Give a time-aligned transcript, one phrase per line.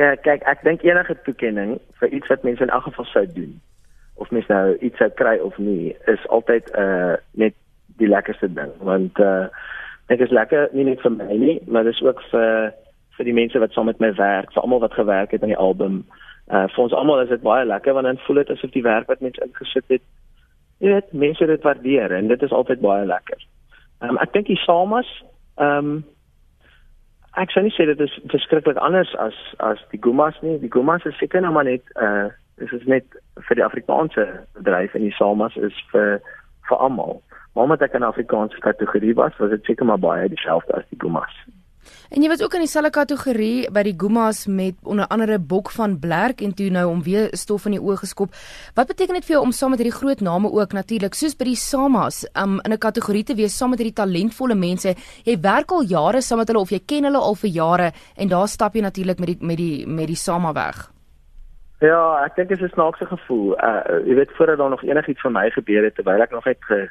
[0.00, 3.60] Ja, kyk, ek dink enige toekenning vir iets wat mense in elk geval sou doen
[4.20, 7.56] of mens nou iets sou kry of nie, is altyd uh net
[8.00, 9.50] die lekkerste ding want uh
[10.12, 12.72] ek is lekker nie net vir my nie, maar dis ook vir
[13.16, 15.60] vir die mense wat saam met my werk, vir almal wat gewerk het aan die
[15.60, 16.00] album.
[16.48, 19.12] Uh vir ons almal is dit baie lekker want dan voel dit asof die werk
[19.12, 20.04] wat mense ingesit het,
[20.80, 23.44] jy weet, mense dit waardeer en dit is altyd baie lekker.
[24.00, 25.08] Um ek dink die Samas,
[25.60, 26.00] um
[27.40, 30.58] ek sou nie sê dit is verskriklik anders as as die Gumas nie.
[30.60, 32.28] Die Gumas is seker nou maar net uh
[32.60, 33.16] dis is net
[33.48, 34.26] vir die Afrikaanse
[34.58, 36.20] bedryf en die Samas is vir
[36.68, 37.22] vir almal.
[37.54, 41.00] Maar omdat ek in Afrikaanse kategorie was, was dit seker maar baie dieselfde as die
[41.00, 41.32] Gumas.
[42.12, 45.98] En jy was ook in dieselfde kategorie by die Gumas met onder andere Bok van
[45.98, 48.34] Blerk en toe nou om weer stof in die oë geskop.
[48.76, 51.48] Wat beteken dit vir jou om saam met hierdie groot name ook natuurlik soos by
[51.48, 54.94] die Samas um, in 'n kategorie te wees saam met hierdie talentvolle mense?
[55.24, 58.28] Jy werk al jare saam met hulle of jy ken hulle al vir jare en
[58.28, 60.90] daar stap jy natuurlik met die met die met die Sama weg.
[61.80, 63.56] Ja, ek dink dit is 'n snaakse gevoel.
[63.56, 66.58] Uh jy weet voordat daar nog enigiets vir my gebeur het terwyl ek nog net
[66.60, 66.90] ge,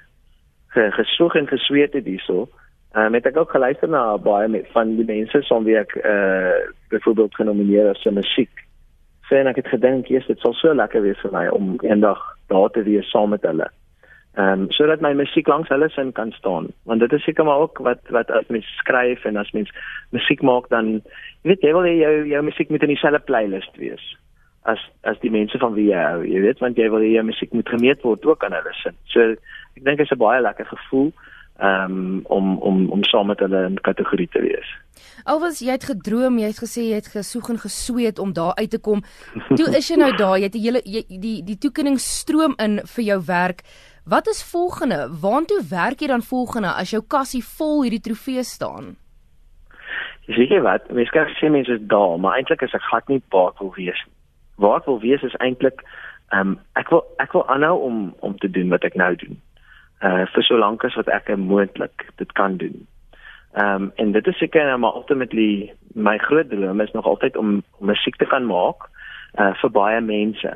[0.67, 2.42] ge, gesoek en gesweet het hierso.
[2.42, 2.61] Ehm
[2.95, 6.11] um, het ek ook geluister na baie met, van die mense som wie ek eh
[6.11, 6.56] uh,
[6.92, 8.66] byvoorbeeld genomineer as se musiek.
[9.30, 12.19] So en ek het gedink, "Jesus, dit sal so lekker wees vir my om eendag
[12.47, 13.69] daar te wees saam met hulle."
[14.36, 16.67] Ehm um, sodat my musiek langs hulle sin kan staan.
[16.84, 19.72] Want dit is seker maar ook wat wat as mens skryf en as mens
[20.09, 21.02] musiek maak dan
[21.44, 24.17] jy weet jy wil jy jou jou musiek moet in dieselfde playlist wees
[24.64, 27.53] as as die mense van wie jy hou, jy weet, want jy wil jy musiek
[27.58, 28.97] moet gemeet word ook aan hulle sin.
[29.14, 31.12] So ek dink dit is 'n baie lekker gevoel
[31.62, 34.70] um, om om om saam met hulle in kategorie te wees.
[35.23, 38.70] Alwas jy het gedroom, jy het gesê jy het gesoek en gesweet om daar uit
[38.70, 39.03] te kom.
[39.56, 42.80] Toe is jy nou daar, jy het die hele jy, die die toekenning stroom in
[42.95, 43.66] vir jou werk.
[44.06, 45.06] Wat is volgende?
[45.22, 48.96] Waartoe werk jy dan volgende as jou kassie vol hierdie trofee staan?
[50.30, 53.22] Jy sê wat, mens kan sê mense is daar, maar eintlik is ek glad nie
[53.34, 54.16] baie wil wees nie
[54.62, 55.84] waar wil wees is eintlik
[56.30, 59.40] ehm um, ek wil ek wil aanhou om om te doen wat ek nou doen.
[60.01, 62.88] Uh vir so lank as wat ek moontlik dit kan doen.
[63.53, 67.38] Ehm um, en dit is seker nou maar ultimately my groot droom is nog altyd
[67.38, 68.88] om, om musiek te kan maak
[69.40, 70.53] uh vir baie mense.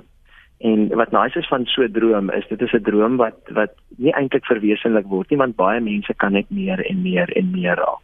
[0.57, 3.73] En wat nice is van so 'n droom is dit is 'n droom wat wat
[3.97, 7.75] nie eintlik verwesenlik word nie want baie mense kan net meer en meer en meer
[7.75, 8.03] raak.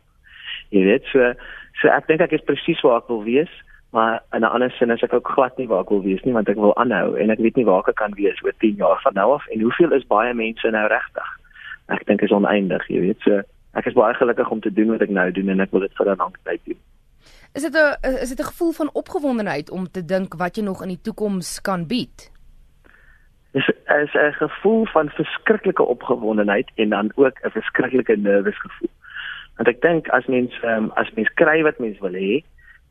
[0.70, 1.34] Jy weet so
[1.82, 3.52] so ek dink ek is presies waar ek wil wees
[3.92, 6.34] maar in 'n ander sin is ek ook glad nie waar ek wil wees nie
[6.34, 9.00] want ek wil aanhou en ek weet nie waar ek kan wees oor 10 jaar
[9.02, 9.48] van nou af.
[9.48, 11.30] En hoeveel is baie mense nou regtig?
[11.88, 13.20] Ek dink is oneindig jy weet.
[13.22, 13.42] So
[13.74, 15.94] ek is baie gelukkig om te doen wat ek nou doen en ek wil dit
[15.94, 16.80] vir 'n lang tyd doen.
[17.54, 20.82] Is dit 'n is dit 'n gevoel van opgewondenheid om te dink wat jy nog
[20.82, 22.32] in die toekoms kan bied?
[23.52, 28.90] Is is 'n gevoel van verskriklike opgewondenheid en dan ook 'n verskriklike nervus gevoel.
[29.56, 32.44] Want ek dink as mens um, as mens kry wat mens wil hê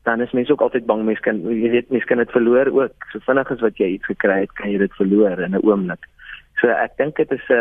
[0.03, 3.05] dan is mense ook altyd bang mense kan jy weet mense kan dit verloor ook.
[3.11, 6.07] So vinnig as wat jy iets gekry het kan jy dit verloor in 'n oomblik.
[6.61, 7.53] So ek dink dit is 'n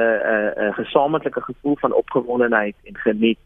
[0.69, 3.39] 'n gesamentlike gevoel van opgewondenheid en geniet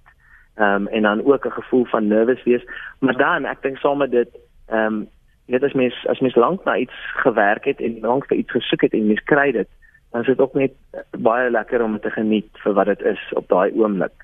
[0.56, 2.64] ehm um, en dan ook 'n gevoel van nervus wees.
[2.98, 4.28] Maar dan ek dink saam met dit
[4.68, 5.08] ehm um,
[5.46, 8.80] weet as mens as mens lank na iets gewerk het en lank vir iets gesoek
[8.80, 9.68] het en mens kry dit
[10.10, 10.72] dan is dit ook net
[11.18, 14.18] baie lekker om te geniet vir wat dit is op daai oomblik.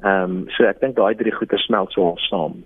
[0.00, 2.64] Ehm um, so ek dink daai drie goeie smelt so al saam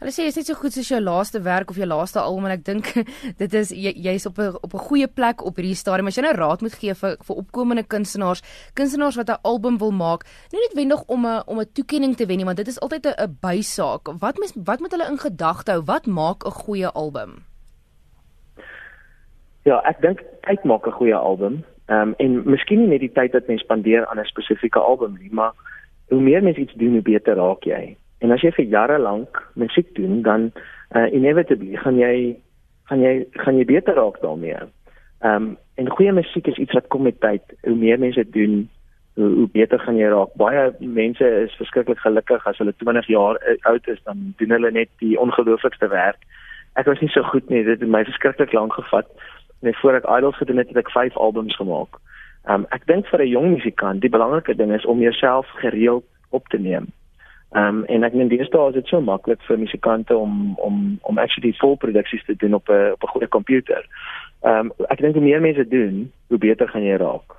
[0.00, 2.54] Hulle sê jy's net so goed soos jou laaste werk of jou laaste album en
[2.54, 2.86] ek dink
[3.42, 6.08] dit is jy's op 'n op 'n goeie plek op hierdie stadium.
[6.08, 8.40] As jy nou raad moet gee vir vir opkomende kunstenaars,
[8.72, 12.24] kunstenaars wat 'n album wil maak, nie net wendig om 'n om 'n toekenning te
[12.26, 14.08] wen nie, want dit is altyd 'n 'n bysaak.
[14.20, 15.82] Wat mes wat moet hulle in gedagte hou?
[15.84, 17.44] Wat maak 'n goeie album?
[19.64, 21.64] Ja, ek dink tyd maak 'n goeie album.
[21.88, 25.18] Ehm um, en miskien nie net die tyd wat mens spandeer aan 'n spesifieke album
[25.20, 25.52] nie, maar
[26.08, 27.96] hoe meer mens iets doen, hoe beter raak jy.
[28.20, 30.50] En as jy vir jare lank musiek doen, dan
[30.96, 32.36] uh, inevitably gaan jy
[32.90, 33.14] gaan jy
[33.44, 34.58] gaan jy beter raak daarmee.
[35.20, 37.42] Ehm um, en goeie musiek is iets wat kom met tyd.
[37.64, 38.68] Hoe meer mense doen,
[39.14, 40.34] hoe, hoe beter gaan jy raak.
[40.36, 44.92] Baie mense is verskriklik gelukkig as hulle 20 jaar oud is, dan doen hulle net
[45.00, 46.20] die ongelooflikste werk.
[46.76, 47.64] Ek was nie so goed nie.
[47.64, 49.08] Dit het my verskriklik lank gevat.
[49.64, 51.96] Net voor ek Idols gedoen het, het ek 5 albums gemaak.
[52.44, 56.04] Ehm um, ek dink vir 'n jong musikant, die belangrike ding is om jouself gereeld
[56.30, 56.92] op te neem.
[57.50, 61.18] Ehm um, en ek meen deesdae is dit so maklik vir musikante om om om
[61.18, 63.86] actually vol produksies te doen op 'n op 'n goeie komputer.
[64.42, 67.34] Ehm um, ek dink hoe meer mense doen, hoe beter gaan jy raak.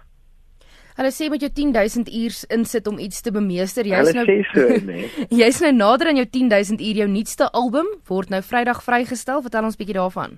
[0.95, 5.07] Hulle sê met jou 10000 uur insit om iets te bemeester, jy's nou so, nee.
[5.29, 9.41] Jy's nou nader aan jou 10000 uur jou nuutste album word nou Vrydag vrygestel.
[9.41, 10.37] Vertel ons bietjie daarvan.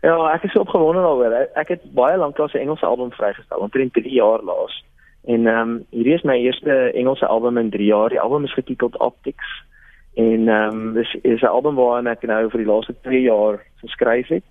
[0.00, 1.48] Ja, ek is so opgewonde daaroor.
[1.54, 4.84] Ek het baie lank lank 'n Engelse album vrygestel, omtrent 3 jaar laas.
[5.24, 8.08] En ehm um, hierdie is my eerste Engelse album in 3 jaar.
[8.08, 9.64] Die album is getiteld Optics
[10.14, 13.62] En ehm um, dis is 'n album waarna ek nou vir die laaste 2 jaar
[13.82, 14.44] geskryf het.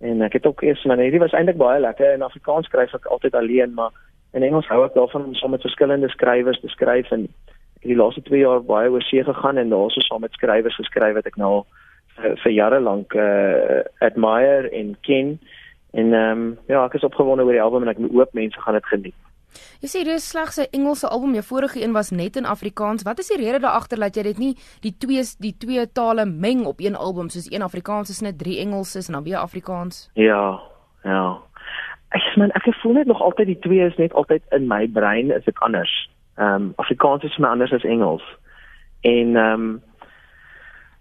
[0.00, 3.06] En ek het ook eers maar hierdie was eintlik baie lekker in Afrikaans skryf ek
[3.06, 3.90] altyd alleen, maar
[4.32, 7.90] in Engels hou ek daarvan om saam met verskillende skrywers te skryf en ek het
[7.90, 11.26] die laaste 2 jaar baie oor see gegaan en daarso saam met skrywers geskryf wat
[11.26, 11.64] ek nou
[12.16, 15.38] vir, vir jare lank uh, admire en ken.
[15.90, 18.74] En ehm um, ja, ek is opgewonde oor die album en ek hoop mense gaan
[18.74, 19.18] dit geniet.
[19.82, 23.02] Jy sê dis slegs 'n Engelse album, jou vorige een was net in Afrikaans.
[23.02, 26.24] Wat is die rede daar agter dat jy dit nie die twee die twee tale
[26.26, 29.36] meng op een album soos een Afrikaans is net drie Engels is en dan weer
[29.36, 30.10] Afrikaans?
[30.14, 30.60] Ja,
[31.04, 31.38] ja.
[32.08, 35.30] Ek man, ek voel net nog altyd die twee is net altyd in my brein
[35.30, 36.10] is dit anders.
[36.36, 38.22] Ehm um, Afrikaans is vir my anders as Engels.
[39.00, 39.82] En ehm um,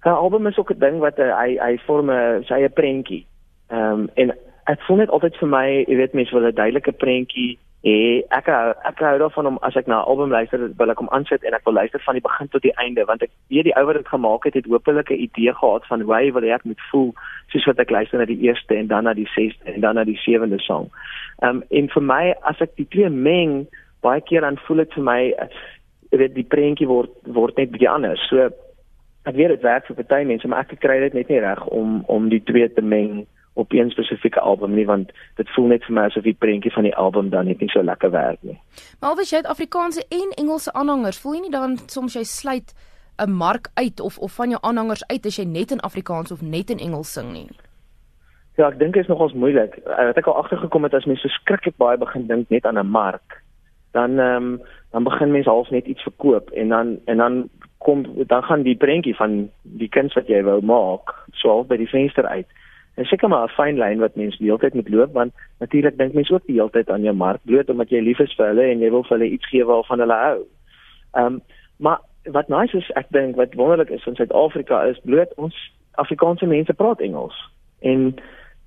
[0.03, 3.25] 'n album is ook 'n ding wat uh, hy hy vorm 'n sy eie prentjie.
[3.67, 4.31] Ehm um, en
[4.65, 8.21] ek voel net altyd vir my, jy weet mense wil 'n duidelike prentjie hê.
[8.29, 11.43] Ek ek hou daarvan om as ek na 'n album luister, wil ek hom aansit
[11.43, 13.85] en ek wil luister van die begin tot die einde want ek weet die ou
[13.85, 16.65] wat dit gemaak het het hopelik 'n idee gehad van hoe hy wil hê ek
[16.65, 17.13] moet voel
[17.49, 20.03] soos wat ek luister na die eerste en dan na die sesde en dan na
[20.03, 20.89] die sewende song.
[21.41, 23.67] Ehm um, en vir my as ek die twee meng,
[24.01, 25.33] baie keer dan voel dit vir my
[26.11, 28.21] weet die prentjie word word net bietjie anders.
[28.29, 28.49] So
[29.25, 32.03] ek weet dit werk vir party mense, maar ek kry dit net nie reg om
[32.07, 35.95] om die twee te meng op een spesifieke album nie want dit voel net vir
[35.95, 38.59] my asof die prentjie van die album dan net nie so lekker werk nie.
[38.99, 42.73] Maar alwees jy het Afrikaanse en Engelse aanhangers, voel jy nie dan soms jy sluit
[43.19, 46.41] 'n mark uit of of van jou aanhangers uit as jy net in Afrikaans of
[46.41, 47.49] net in Engels sing nie?
[48.57, 49.77] Ja, ek dink dit is nogals moeilik.
[49.87, 52.87] Uh, wat ek al agtergekom het as mense verskriklik baie begin dink net aan 'n
[52.87, 53.41] mark,
[53.91, 54.61] dan ehm um,
[54.91, 58.75] dan begin mense half net iets verkoop en dan en dan kom dan gaan die
[58.75, 62.47] prentjie van die kuns wat jy wou maak, so half by die venster uit.
[63.01, 65.97] En seker maar 'n fyn lyn wat mense die hele tyd moet loop want natuurlik
[65.97, 68.45] dink mense ook die hele tyd aan jou mark bloot omdat jy lief is vir
[68.45, 70.39] hulle en jy wil vir hulle iets gee waarvan hulle hou.
[71.13, 71.41] Ehm um,
[71.77, 75.55] maar wat nice is ek dink wat wonderlik is in Suid-Afrika is bloot ons
[75.91, 77.49] Afrikaanse mense praat Engels
[77.79, 78.13] en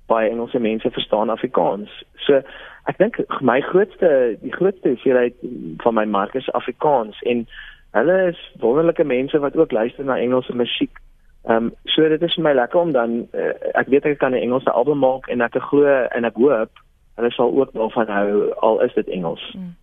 [0.05, 2.03] baie Engelse mense verstaan Afrikaans.
[2.15, 2.41] So
[2.85, 5.39] ek dink my grootste die grootste hoeveelheid
[5.77, 7.47] van my mark is Afrikaans en
[7.91, 10.99] hulle is wonderlike mense wat ook luister na Engelse musiek.
[11.45, 14.33] Ehm um, so dit is vir my lekker om dan uh, ek weet ek kan
[14.33, 16.71] 'n Engelse album maak en ek glo en ek hoop
[17.15, 19.43] hulle sal ook daarvan hou al is dit Engels.
[19.53, 19.75] Hmm.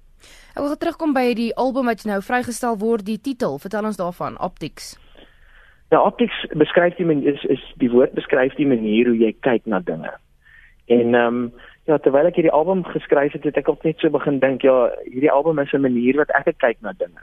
[0.52, 3.58] Ek wil terugkom by die album wat nou vrygestel word, die titel.
[3.58, 4.98] Vertel ons daarvan, Optics.
[5.88, 9.80] Ja, Optics beskryf die is is die woord beskryf die manier hoe jy kyk na
[9.80, 10.12] dinge.
[10.86, 11.52] En ehm um,
[11.86, 14.90] ja, terwyl ek hierdie album geskryf het, het ek ook net so begin dink, ja,
[15.04, 17.22] hierdie album is 'n manier wat ek kyk na dinge.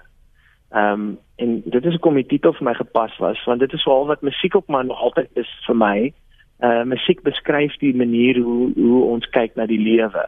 [0.72, 3.84] Ehm um, en dit is hoekom die titel vir my gepas was want dit is
[3.84, 6.14] veral wat musiek ook maar nog altyd is vir my.
[6.60, 10.26] Uh musiek beskryf die manier hoe hoe ons kyk na die lewe.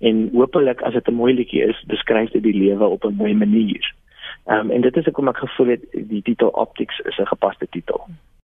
[0.00, 3.34] En hopelik as dit 'n mooi liedjie is, beskryf dit die lewe op 'n mooi
[3.34, 3.94] manier.
[4.46, 7.66] Ehm um, en dit is hoekom ek gevoel het die titel Optics is 'n gepaste
[7.70, 8.00] titel.
[8.06, 8.29] Hmm.